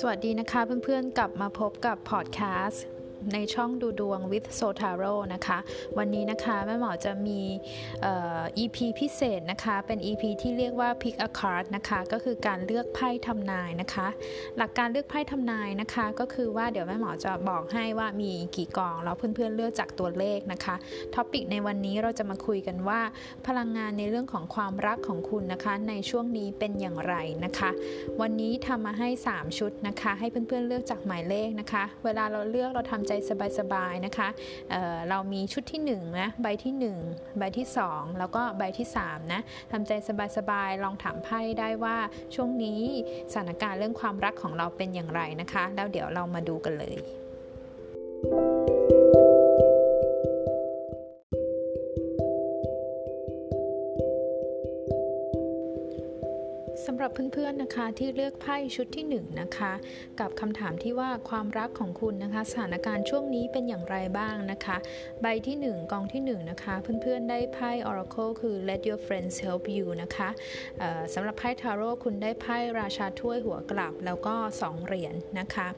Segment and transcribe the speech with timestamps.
[0.00, 2.84] สวัสดีนะคะเพื่อนๆกลับมาพบกับพอดแคสต์
[3.32, 5.58] ในช่องดูดวง with Sotaro นะคะ
[5.98, 7.40] วันนี้นะคะแม่หมอจะมี
[8.58, 14.08] EP พิเศษนะคะ เป็น EP ที่เรียกว่า pick a card นะคะ ก็คือการเลือกไพ่ทำนายนะคะ
[14.56, 20.74] หลักการเลือกไพ่ทำนายนะคะ ก็คือว่าเดี๋ยวแม่หมอจะบอกให้ว่ามีกี่กอง แล้วเพื่อนๆเลือกจากตัวเลขนะคะ
[21.14, 23.00] topic ในวันนี้เราจะมาคุยกันว่า
[23.46, 27.14] พลังงานในเรื่องของความรักของคุณนะคะ ในช่วงนี้เป็นอย่างไร
[27.44, 27.70] นะคะ
[28.20, 33.12] วันนี้ทำมาให้ 3 ชุดนะคะ ให้เพื่อนๆเลือกจากหมายเลขนะคะ เวลาเราเลือกเราทำใจ
[33.58, 34.28] สบายๆนะคะ
[34.70, 39.40] เเรามีชุดที่1นะใบที่ 1 ใบที่ 2 แล้วก็ใบที่3นะ
[39.72, 39.92] ทำใจ
[40.36, 41.96] สบายๆลองถามไพ่ได้ว่า
[42.34, 42.80] ช่วงนี้
[43.32, 46.98] สถานการณ์เรื่องความรักของเราเป็นอย่างไรนะคะ แล้วเดี๋ยวเรามาดูกันเลย
[48.32, 48.45] สำ
[57.34, 59.72] เพื่อนๆนะคะที่เลือกไพ่ชุดที่1นนะคะ
[60.20, 64.76] กับคำถามที่ว่าความรักของคุณนะคะ สถานการณ์ช่วงนี้เป็นอย่างไรบ้างนะคะ
[65.22, 70.28] ใบที่ 1 กองที่ 1 นะคะ เพื่อนๆได้ไพ่ Oracle คือ Let your friends help you นะคะ
[71.14, 75.68] สำหรับไพ่ทาโร่คุณได้ไพ่ราชาถ้วยหัวกลับ แล้วก็ 2 เหรียญนนะคะ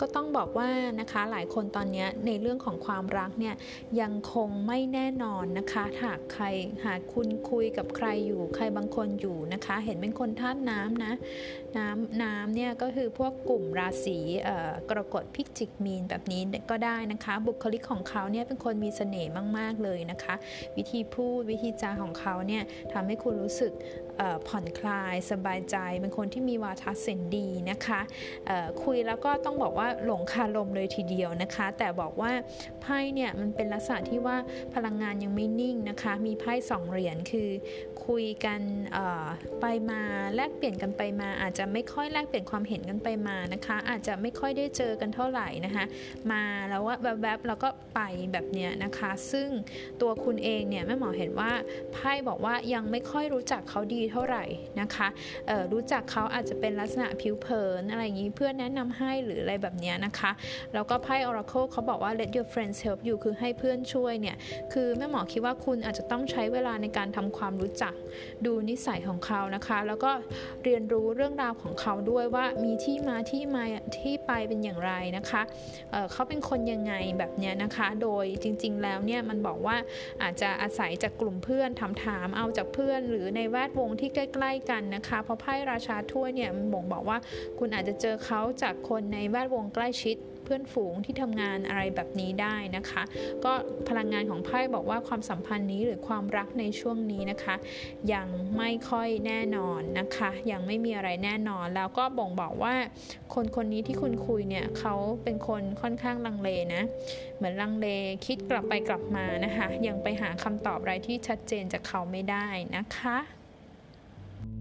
[0.00, 0.68] ก็ต้องบอกว่า
[1.00, 3.54] นะคะหลายคนตอนนี้ในเรื่องของความรักเนี่ย
[4.00, 6.44] ยังคงไม่แน่นอนนะคะหากใคร
[6.86, 11.12] หากคุณคุยกับใครอยู่ใครบางคนอยู่นะคะ เห็นเป็นคนธาตุน้ำนะ
[11.78, 14.18] น้ำน้ำเนี่ยก็คือพวกกลุ่มราศี
[14.88, 20.34] กรกฎพิจิกมีนแบบนี้ก็ได้นะคะ บุคลิกของเขาเนี่ยเป็นคนมีเสน่ห์มาก ๆ เลยนะคะ
[20.76, 22.62] วิธีพูดวิธีจาของเขาเนี่ย
[22.92, 23.72] ทำให้คุณรู้สึก
[24.48, 28.00] ผ่อนคลายสบายใจ เป็นคนที่มีวาทศิลป์ดีนะคะ
[28.84, 32.32] คุยแล้วก็ต้องบอกว่าหลงคาลมเลยทีเดียวนะคะ แต่บอกว่า
[32.82, 34.36] ไพ่เนี่ยมันเป็นลักษณะที่ว่า
[34.74, 37.48] พลังงานยังไม่นิ่งนะคะ มีไพ่สองเหรียญคือ
[38.06, 38.60] คุยกัน
[39.60, 40.00] ไปมา
[40.34, 45.84] แลกเปลี่ยนกันไปมา อาจจะไม่ค่อยแลกเปลี่ยนความเห็นกันไปมานะคะ อาจจะไม่ค่อยได้เจอกันเท่าไหร่นะคะ
[46.32, 48.00] มาแล้วว่าแวบๆแล้วก็ไป
[48.32, 49.48] แบบเนี้ยนะคะ ซึ่ง
[50.00, 51.52] ตัวคุณเองเนี่ยแม่หมอเห็นว่า
[51.92, 54.44] ไพ่บอกว่ายังไม่ค่อยรู้จักเขาดีเท่าไหร่
[54.80, 55.08] นะคะ
[55.72, 60.30] รู้จักเขาอาจจะเป็นลักษณะผิวเผินอะไรอย่างนี้เพื่อนแนะนำให้หรืออะไรแบบนี้นะคะ
[60.74, 64.36] แล้วก็ไพ่ Oracle เขาบอกว่า let your friends help you คือให้เพื่อนช่วยเนี่ย
[64.72, 67.92] คือแม่หมอคิดว่าคุณอาจจะต้องใช้เวลาในการทำความรู้จัก
[68.46, 70.10] ดูนิสัยของเขานะคะ แล้วก็
[70.64, 73.64] เรียนรู้เรื่องราวของเขาด้วยว่ามีที่มาที่มา
[73.98, 75.42] ที่ไปเป็นอย่างไรนะคะ
[75.90, 79.76] เเขาเป็นคนยังไงแบบนี้นะคะ โดยจริง ๆ แล้วเนี่ยมันบอกว่า
[80.22, 87.18] อาจจะอาศัยจากกลุ่มเพื่อนถามถามเอาจากเพื่อนหรือในแวดวงที่ใกล้ ๆ กันนะคะ เพราะไพ่ราชาถ้วยเนี่ยมันบ่งบอกว่า
[87.58, 93.02] คุณอาจจะเจอเขาจากคนในแวดวงใกล้ชิดเพื่อนฝูงที่ทำงานอะไรแบบนี้ได้นะคะ
[93.44, 93.52] ก็
[93.88, 97.54] พลังงานของไพ่บอกว่าความสัมพันธ์นี้หรือความรักในช่วงนี้นะคะ
[98.14, 102.74] ยังไม่ค่อยแน่นอนนะคะ ยังไม่มีอะไรแน่นอน แล้วก็บ่งบอกว่า
[103.34, 106.82] คนคนนี้ที่คุณคุยเนี่ยเขาเป็นคนค่อนข้างลังเลนะ
[107.36, 107.86] เหมือนลังเล
[108.26, 113.18] คิดกลับไปกลับมานะคะ ยังไปหาคำตอบอะไรที่ชัดเจนจากเขาไม่ได้นะคะ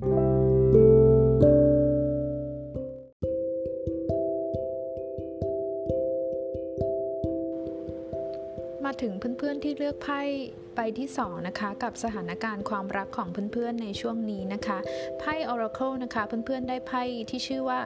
[0.02, 0.19] มา
[9.69, 10.22] ที่เลือกไพ่
[10.75, 14.78] ใบที่2นะคะกับสถานการณ์ความรักของเพื่อนๆในช่วงนี้นะคะ
[15.19, 17.80] ไพ่ Oracle นะคะเพื่อนๆได้ไพ่ที่ชื่อว่า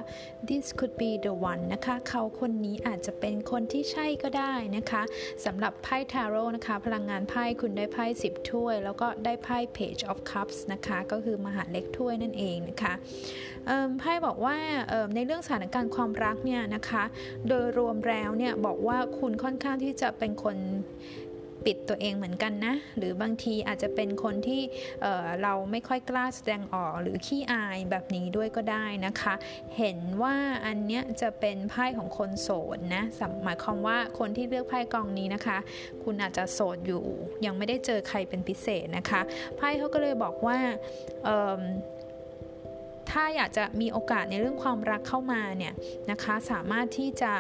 [0.49, 5.01] this could be the one นะคะเขาคนนี้อาจจะเป็นคนที่ใช่ก็ได้นะคะ
[5.45, 12.93] สำหรับไพ่ Tarot นะคะพลังงานไพ่คุณได้ไพ่10 ถ้วย แล้วก็ได้ไพ่ Page of Cups นะคะก็คือมหาเล็กถ้วยนั่นเองนะคะ
[13.99, 14.57] ไพ่บอกว่า
[15.15, 17.03] ในเรื่องสถานการณ์ความรักเนี่ยนะคะ
[17.47, 20.57] โดยรวมแล้วเนี่ยบอกว่าคุณค่อนข้างที่จะเป็นคน
[21.65, 24.61] ปิดตัวเองเหมือนกันนะ หรือบางทีอาจจะเป็นคนที่
[25.01, 29.33] เเราไม่ค่อยกล้าแสดงออกหรือขี้อายแบบนี้ด้วยก็ได้นะคะ
[29.77, 30.35] เห็นว่า
[30.65, 33.03] อันเนี้ยจะเป็นไพ่ของคนโสดนะ
[33.43, 35.57] หมายความว่าคนที่เลือกไพ่กองนี้นะคะ
[36.03, 37.03] คุณอาจจะโสดอยู่
[37.45, 39.21] ยังไม่ได้เจอใครเป็นพิเศษนะคะ
[39.57, 40.57] ไพ่เขาก็เลยบอกว่า
[43.11, 45.73] ถ้าอยากจะมีโอกาสในเรื่องความรักเข้ามาเนี่ย
[46.11, 47.33] นะคะ สามารถที่จะ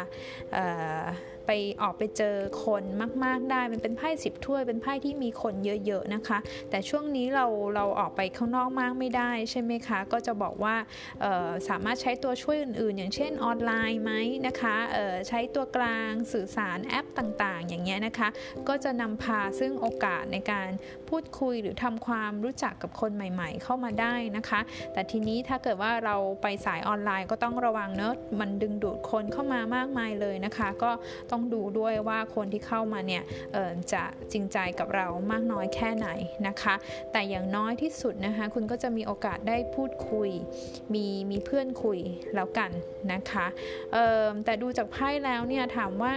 [1.45, 1.51] ไป
[1.81, 2.83] ออกไปเจอคน
[3.23, 5.53] มาก ๆได้ มันเป็นไพ่สิบถ้วย เป็นไพ่ที่มีคน
[5.85, 6.37] เยอะๆนะคะ
[6.69, 7.45] แต่ช่วงนี้เรา
[7.75, 10.75] เราออกไปข้างนอกมากไม่ได้ใช่ไหมคะ ก็จะบอกว่า
[11.69, 14.11] สามารถใช้ตัวช่วยอื่นๆ อย่างเช่นออนไลน์ไหม
[14.47, 14.75] นะคะ
[15.27, 18.29] ใช้ตัวกลางสื่อสารแอปต่างๆ อย่างี้ยนะคะ
[18.67, 20.69] ก็จะนำพาซึ่งโอกาสในการ
[21.09, 24.59] พูดคุยหรือทำความรู้จักกับคนใหม่ ๆ เข้ามาได้นะคะ
[24.93, 30.91] แต่ทีนี้ถ้าเกิดว่าเราไปสายออนไลน์ก็ต้องระวังเนอะมันดึงดูดคนเข้ามามากมายเลยนะคะ ก็
[31.31, 33.23] ต้องดูด้วยว่าคนที่เข้ามาเนี่ย
[33.93, 36.07] จะจริงใจกับเรามากน้อยแค่ไหน
[36.47, 36.75] นะคะ
[37.11, 40.29] แต่อย่างน้อยที่สุดนะคะ คุณก็จะมีโอกาสได้พูดคุย
[40.93, 41.99] มีมีเพื่อนคุย
[42.35, 42.71] แล้วกัน
[43.13, 43.45] นะคะ
[44.45, 46.13] แต่ดูจากไพ่แล้วเนี่ยถามว่า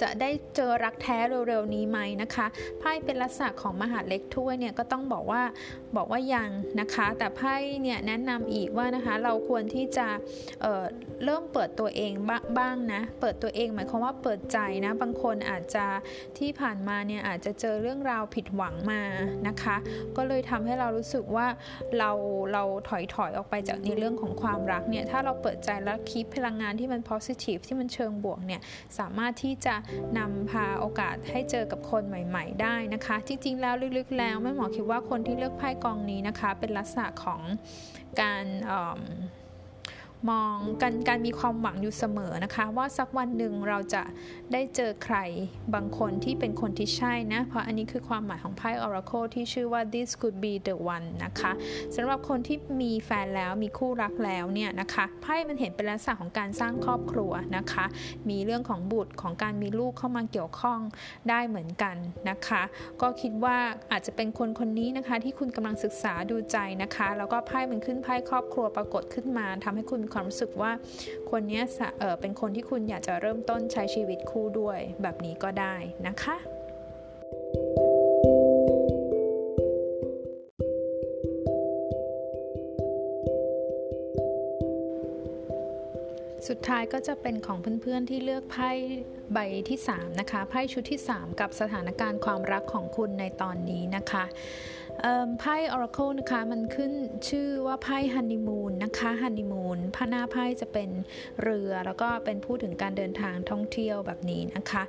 [0.00, 1.18] จะได้เจอรักแท้
[1.48, 2.46] เร็วๆนี้ไหมนะคะ
[2.78, 5.42] ไพ่เป็นลักษณะของมหาเล็กถ้วยเนี่ยก็ต้องบอกว่า
[5.96, 6.50] บอกว่ายัง
[6.80, 10.06] นะคะ แต่ไพ่เนี่ยแนะนำอีกว่านะคะเราควรที่จะ
[10.60, 12.12] เเริ่มเปิดตัวเอง
[12.58, 15.86] บ้างนะเปิดตัวเองหมายความว่าเปิดใจนะบางคนอาจจะ
[16.38, 19.02] ที่ผ่านมาเนี่ยอาจจะเจอเรื่องราวผิดหวังมา
[19.48, 19.76] นะคะ
[20.16, 21.46] ก็เลยทำให้เรารู้สึกว่า
[21.98, 22.10] เรา
[22.52, 28.60] เราถอยถอยออกไปจากในเรื่องของความรักเนี่ยถ้าเราเปิดใจแล้วคีปพลังงานที่มัน positive ที่มันเชิงบวกเนี่ย
[28.98, 29.76] สามารถที่ที่จะ
[30.18, 37.40] นำพาโอกาสให้เจอกับคนใหม่ ๆ ได้นะคะ จริงๆ แล้วลึกๆ แล้วแม่หมอคิดว่าคนที่เลือกไพ่กองนี้นะคะ เป็นลักษณะของ
[38.20, 38.44] การ
[40.30, 44.02] มองการการมีความหวังอยู่เสมอนะคะ ว่าสักวันหนึ่งเราจะ
[44.52, 45.16] ได้เจอใคร
[45.74, 51.52] บางคนที่เป็นคนที่ใช่นะ เพราะอันนี้คือความหมายของไพ่ Oracle ที่ชื่อว่า this could be the one นะคะ
[51.94, 57.84] สำหรับคนที่มีแฟนแล้วมีคู่รักแล้วเนี่ยนะคะไพ่มันเห็นเป็นลักษณะของการสร้างครอบครัวนะคะ
[58.30, 60.80] มีเรื่องของบุตรของการมีลูกเข้ามาเกี่ยวข้อง
[61.28, 61.96] ได้เหมือนกัน
[62.30, 62.62] นะคะ
[63.00, 63.56] ก็คิดว่า
[63.92, 70.72] อาจจะเป็นคนคนนี้นะคะ ที่คุณกำลังศึกษาดูใจนะคะ แล้วก็ไพ่มันขึ้นไพ่ครอบครัวปรากฏขึ้นมาทำให้คุณความรู้สึกว่า
[71.30, 71.62] คนนี้
[71.98, 75.74] เเป็นคนที่คุณอยากจะเริ่มต้นใช้ชีวิตคู่ด้วย แบบนี้ก็ได้
[76.06, 76.36] นะคะ
[86.48, 88.70] สุดท้ายก็จะเป็นของเพื่อนๆที่เลือกไพ่
[89.32, 89.38] ใบ
[89.68, 94.24] ที่3นะคะไพ่ชุดที่ 3 กับสถานการณ์ความรักของคุณในตอนนี้นะคะ
[95.40, 96.92] ไพ่ Oracle นะคะมันขึ้น
[97.28, 100.90] ชื่อว่าไพ่ฮันนีมูนนะคะฮันนีมูนพระหน้าไพ่จะเป็น
[101.42, 104.82] เรือแล้วก็เป็นพูดถึงการเดินทางท่องเที่ยวแบบนี้นะคะ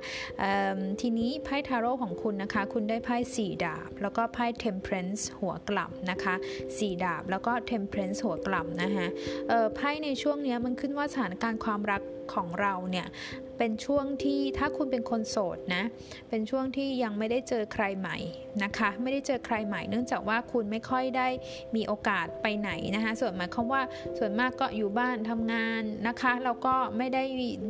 [1.00, 6.34] ทีนี้ไพ่ทาโร่ของคุณนะคะ คุณได้ไพ่สี่ดาบ แล้วก็ไพ่ Temperance หัวกลับนะคะ
[6.78, 9.06] สี่ดาบ แล้วก็ Temperance หัวกลับนะคะ
[9.76, 12.02] ไพ่ในช่วงนี้มันขึ้นว่าสถานการณ์ความรัก
[12.34, 13.06] ของเราเนี่ย
[13.60, 15.84] เป็นช่วงที่ถ้าคุณเป็นคนโสดนะ
[16.28, 18.16] เป็นช่วงที่ยังไม่ได้เจอใครใหม่
[18.64, 21.28] นะคะ ไม่ได้เจอใครใหม่ เนื่องจากว่าคุณไม่ค่อยได้
[21.76, 23.82] มีโอกาสไปไหนนะคะ ส่วนหมายความว่า
[24.18, 27.22] ส่วนมากก็อยู่บ้านทำงานนะคะแล้วก็ไม่ได้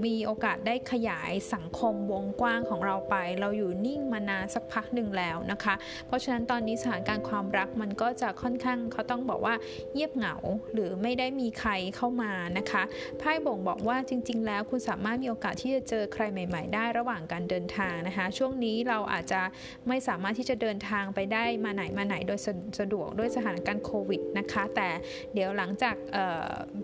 [0.06, 5.75] มีโอกาสได้ขยายสังคมวงกว้างของเราไป เราอยู่นิ่งมานานสักพักหนึ่งแล้วนะคะ
[6.06, 9.54] เพราะฉะนั้นตอนนี้สถานการณ์ความรักมันก็จะค่อนข้างเขาต้องบอกว่า
[9.92, 10.34] เงียบเหงา
[10.72, 12.82] หรือไม่ได้มีใครเข้ามานะคะ
[13.19, 19.40] ไพ่บ่งบอกว่าจริง ๆ แล้วคุณสามารถมีโอกาสที่จะเจอใครใหม่ ๆ ได้ระหว่างการเดินทางนะคะ ช่วงนี้เราอาจจะ
[19.88, 22.38] ไม่สามารถที่จะเดินทางไปได้มาไหนมาไหนโดย
[22.78, 24.88] สะดวกด้วยสถานการณ์โควิดนะคะ แต่
[25.34, 25.96] เดี๋ยวหลังจาก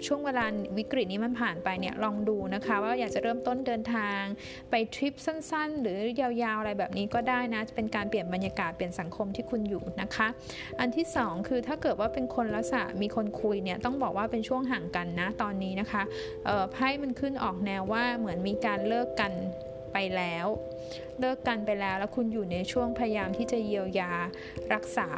[0.07, 0.45] ช่วงเวลา
[0.79, 4.21] วิกฤตนี้มันผ่านไปเนี่ยลองดูนะคะ ว่าอยากจะเริ่มต้นเดินทาง
[4.71, 10.29] ไปทริปสั้น ๆ หรือยาวๆอะไรแบบนี้ก็ได้นะเป็นการเปลี่ยนบรรยากาศเปลี่ยนสังคมที่คุณอยู่นะคะ
[10.81, 16.03] อันที่ 2 คือถ้าเกิดว่าเป็นคนลักษณะมีคนคุยเนี่ยต้องบอกว่าเป็นช่วงห่างกันนะตอนนี้นะคะ
[16.73, 19.33] ไพ่มันขึ้นออกแนวว่าเหมือนมีการเลิกกัน
[19.93, 20.47] ไปแล้ว
[21.21, 24.13] เลิกกันไปแล้ว แล้วคุณอยู่ในช่วงพยายามที่จะเยียวยา
[24.75, 25.09] รักษา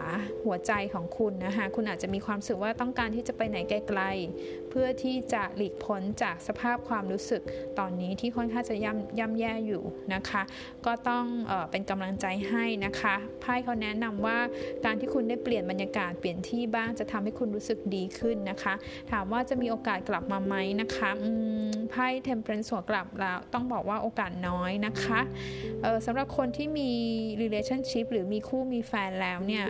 [0.45, 7.43] หัวใจของคุณนะคะคุณอาจจะมีความรู้สึกว่าต้องการที่จะไปไหนไกลๆ เพื่อที่จะหลีกพ้นจากสภาพความรู้สึก
[7.79, 9.83] ตอนนี้ที่ค่อนข้างจะย่ำย่ำแย่อยู่
[10.15, 10.43] นะคะ
[10.87, 14.39] ก็ต้องเออเป็นกำลังใจให้นะคะไพ่เขาแนะนำว่า
[14.85, 18.75] การที่คุณได้เปลี่ยนบรรยากาศเปลี่ยนที่บ้างจะทำให้คุณรู้สึกดีขึ้นนะคะ
[19.11, 21.11] ถามว่าจะมีโอกาสกลับมาไหมนะคะ
[21.91, 25.21] ไพ่เทมเพลนสวกลับแล้วต้องบอกว่าโอกาสน้อยนะคะ
[26.07, 26.91] สำหรับคนที่มี
[27.43, 29.67] relationship หรือมีคู่มีแฟนแล้วเนี่ย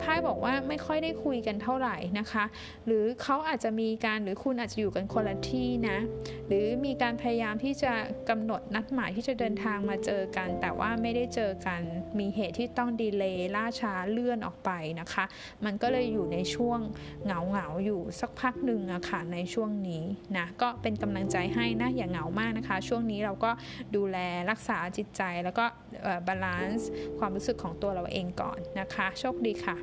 [0.00, 2.44] ไพ่บอกว่าไม่ค่อยได้คุยกันเท่าไหร่นะคะ
[2.86, 5.98] หรือเขาอาจจะมีการหรือคุณอาจจะอยู่กันคนละที่นะ
[6.48, 7.92] หรือมีการพยายามที่จะ
[8.28, 11.80] กำหนดนัดหมายที่จะเดินทางมาเจอกัน แต่ว่าไม่ได้เจอกัน
[12.18, 15.24] มีเหตุที่ต้องดีเลย์ล่าช้าเลื่อนออกไปนะคะ
[15.64, 16.80] มันก็เลยอยู่ในช่วง
[17.24, 20.04] เหงาเหงาอยู่สักพักหนึ่งอะค่ะในช่วงนี้
[20.36, 23.50] นะก็เป็นกำลังใจให้นะอย่าเหงามากนะคะ ช่วงนี้เราก็
[23.96, 24.18] ดูแล
[24.50, 25.64] รักษาจิตใจ แล้วก็
[26.26, 29.76] balance ความรู้สึกของตัวเราเองก่อนนะคะ โชคดีค่ะ